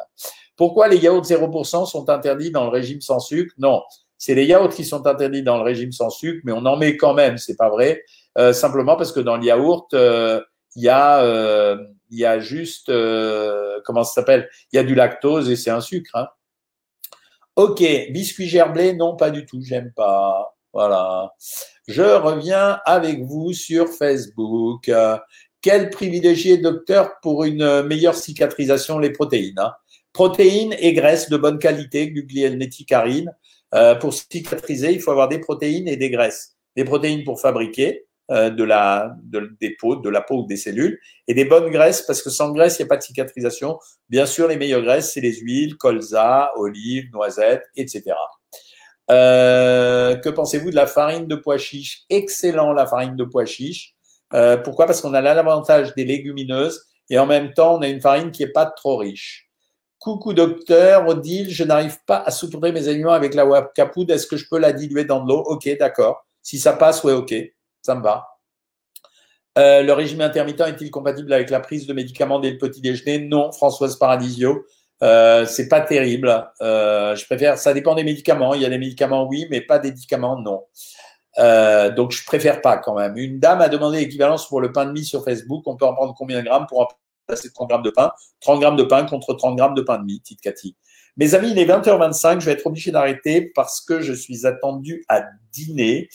[0.56, 3.54] Pourquoi les yaourts 0% sont interdits dans le régime sans sucre?
[3.58, 3.82] Non,
[4.20, 6.98] c'est les yaourts qui sont interdits dans le régime sans sucre, mais on en met
[6.98, 8.04] quand même, c'est pas vrai.
[8.36, 10.42] Euh, simplement parce que dans le yaourt, euh,
[10.76, 11.78] il y a euh,
[12.10, 12.92] y a juste
[13.84, 14.50] comment ça s'appelle?
[14.72, 16.14] Il y a du lactose et c'est un sucre.
[16.14, 16.28] Hein.
[17.56, 20.54] Ok, biscuit gerblé, non, pas du tout, j'aime pas.
[20.74, 21.32] Voilà.
[21.88, 24.90] Je reviens avec vous sur Facebook.
[25.62, 29.72] Quel privilégié docteur pour une meilleure cicatrisation les protéines hein?
[30.12, 33.32] Protéines et graisses de bonne qualité, gluconéticarine.
[33.74, 36.56] Euh, pour cicatriser, il faut avoir des protéines et des graisses.
[36.76, 40.56] Des protéines pour fabriquer euh, de la, de, des peaux, de la peau ou des
[40.56, 43.80] cellules, et des bonnes graisses, parce que sans graisse, il n'y a pas de cicatrisation.
[44.08, 48.14] Bien sûr, les meilleures graisses, c'est les huiles, colza, olives, noisettes, etc.
[49.10, 53.94] Euh, que pensez-vous de la farine de pois chiche Excellent, la farine de pois chiche.
[54.32, 54.86] Euh, pourquoi?
[54.86, 58.44] Parce qu'on a l'avantage des légumineuses et en même temps, on a une farine qui
[58.44, 59.49] n'est pas trop riche.
[60.00, 64.14] Coucou docteur, Odile, je n'arrive pas à saupoudrer mes aliments avec la capoudre.
[64.14, 65.44] Est-ce que je peux la diluer dans de l'eau?
[65.46, 66.26] Ok, d'accord.
[66.42, 67.34] Si ça passe, ouais, ok,
[67.82, 68.26] ça me va.
[69.58, 73.18] Euh, le régime intermittent est-il compatible avec la prise de médicaments dès le petit déjeuner?
[73.18, 74.64] Non, Françoise Paradisio.
[75.02, 76.50] Euh, c'est pas terrible.
[76.62, 77.58] Euh, je préfère.
[77.58, 78.54] Ça dépend des médicaments.
[78.54, 80.64] Il y a des médicaments oui, mais pas des médicaments non.
[81.94, 83.18] Donc je préfère pas quand même.
[83.18, 85.62] Une dame a demandé l'équivalence pour le pain de mie sur Facebook.
[85.66, 86.88] On peut en prendre combien de grammes pour
[87.36, 88.12] c'est 30 grammes de pain.
[88.40, 90.76] 30 grammes de pain contre 30 grammes de pain de mie, petite Cathy.
[91.16, 92.40] Mes amis, il est 20h25.
[92.40, 96.08] Je vais être obligé d'arrêter parce que je suis attendu à dîner.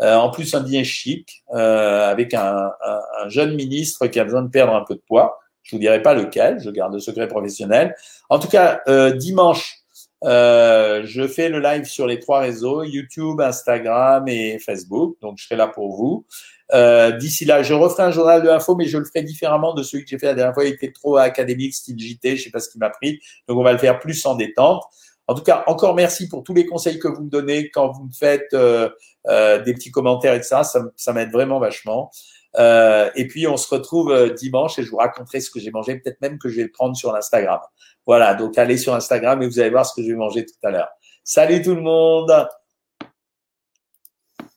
[0.00, 4.42] Euh, en plus, un dîner chic euh, avec un, un, jeune ministre qui a besoin
[4.42, 5.38] de perdre un peu de poids.
[5.62, 7.94] Je vous dirai pas lequel, je garde le secret professionnel.
[8.28, 9.78] En tout cas, euh, dimanche,
[10.24, 15.16] je fais le live sur les trois réseaux, YouTube, Instagram et Facebook.
[15.20, 16.26] Donc, je serai là pour vous.
[16.72, 19.82] Euh, D'ici là, je referai un journal de info, mais je le ferai différemment de
[19.82, 20.64] celui que j'ai fait la dernière fois.
[20.64, 23.20] Il était trop académique, style JT, je sais pas ce qui m'a pris.
[23.48, 24.82] Donc, on va le faire plus en détente.
[25.28, 28.04] En tout cas, encore merci pour tous les conseils que vous me donnez quand vous
[28.04, 28.88] me faites euh,
[29.28, 30.62] euh, des petits commentaires, etc.
[30.64, 32.10] Ça, ça m'aide vraiment vachement.
[32.58, 35.70] Euh, et puis, on se retrouve euh, dimanche et je vous raconterai ce que j'ai
[35.70, 35.96] mangé.
[35.96, 37.60] Peut-être même que je vais le prendre sur Instagram.
[38.06, 40.54] Voilà, donc allez sur Instagram et vous allez voir ce que je vais manger tout
[40.64, 40.88] à l'heure.
[41.24, 42.32] Salut tout le monde